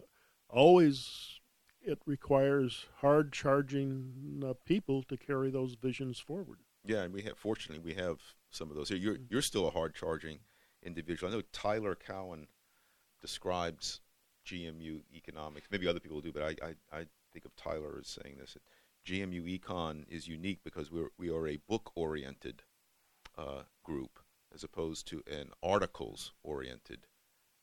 [0.48, 1.40] always,
[1.82, 6.58] it requires hard charging uh, people to carry those visions forward.
[6.84, 8.18] Yeah, and we have fortunately we have
[8.50, 8.98] some of those here.
[8.98, 10.38] You're you're still a hard charging
[10.82, 11.32] individual.
[11.32, 12.46] I know Tyler Cowen
[13.20, 14.00] describes
[14.46, 15.68] GMU economics.
[15.70, 18.56] Maybe other people do, but I, I, I think of Tyler as saying this.
[19.06, 22.62] GMU Econ is unique because we're, we are a book oriented
[23.36, 24.18] uh, group
[24.54, 27.06] as opposed to an articles oriented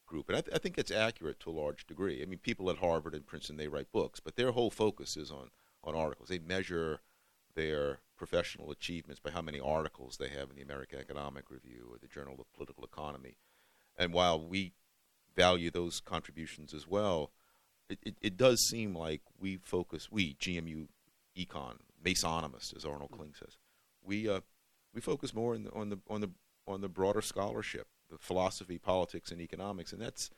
[0.05, 0.29] group.
[0.29, 2.21] And I, th- I, think it's accurate to a large degree.
[2.21, 5.31] I mean, people at Harvard and Princeton, they write books, but their whole focus is
[5.31, 5.49] on,
[5.83, 6.29] on articles.
[6.29, 6.99] They measure
[7.55, 11.97] their professional achievements by how many articles they have in the American Economic Review or
[11.97, 13.37] the Journal of Political Economy.
[13.97, 14.73] And while we
[15.35, 17.31] value those contributions as well,
[17.89, 20.87] it, it, it does seem like we focus, we, GMU
[21.37, 23.57] Econ, Masonomist, as Arnold Kling says,
[24.03, 24.41] we, uh,
[24.93, 26.29] we focus more the, on, the, on, the,
[26.67, 30.29] on the broader scholarship, the philosophy, politics, and economics, and that's,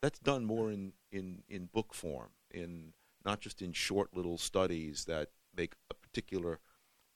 [0.00, 2.92] that's done more in, in, in book form, in
[3.24, 6.58] not just in short little studies that make a particular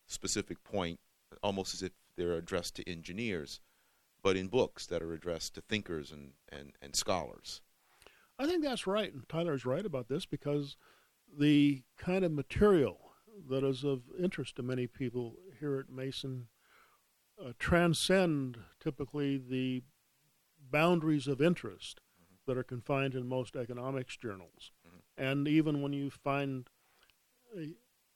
[0.06, 1.00] specific point,
[1.42, 3.60] almost as if they're addressed to engineers,
[4.22, 7.62] but in books that are addressed to thinkers and, and, and scholars.
[8.38, 10.76] I think that's right, and Tyler's right about this because
[11.36, 12.98] the kind of material
[13.48, 16.46] that is of interest to many people here at Mason
[17.44, 19.82] uh, transcend typically the
[20.70, 22.34] boundaries of interest mm-hmm.
[22.46, 24.70] that are confined in most economics journals.
[24.86, 25.24] Mm-hmm.
[25.24, 26.68] And even when you find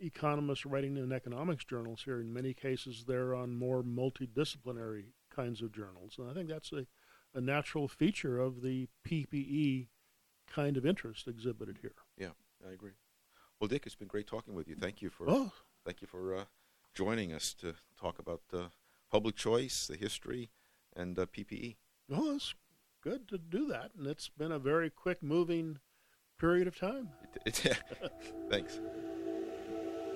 [0.00, 5.72] economists writing in economics journals here, in many cases, they're on more multidisciplinary kinds of
[5.72, 6.16] journals.
[6.18, 6.86] And I think that's a,
[7.34, 9.88] a natural feature of the PPE
[10.52, 11.94] kind of interest exhibited here.
[12.16, 12.30] Yeah,
[12.66, 12.92] I agree.
[13.60, 14.76] Well, Dick, it's been great talking with you.
[14.76, 15.52] Thank you for oh.
[15.84, 16.44] thank you for uh,
[16.94, 18.64] joining us to talk about uh,
[19.10, 20.50] public choice, the history,
[20.94, 21.76] and uh, PPE.
[22.12, 22.54] Oh, it's
[23.02, 25.78] good to do that, and it's been a very quick moving
[26.38, 27.08] period of time.
[27.46, 27.78] It, it,
[28.50, 28.78] thanks.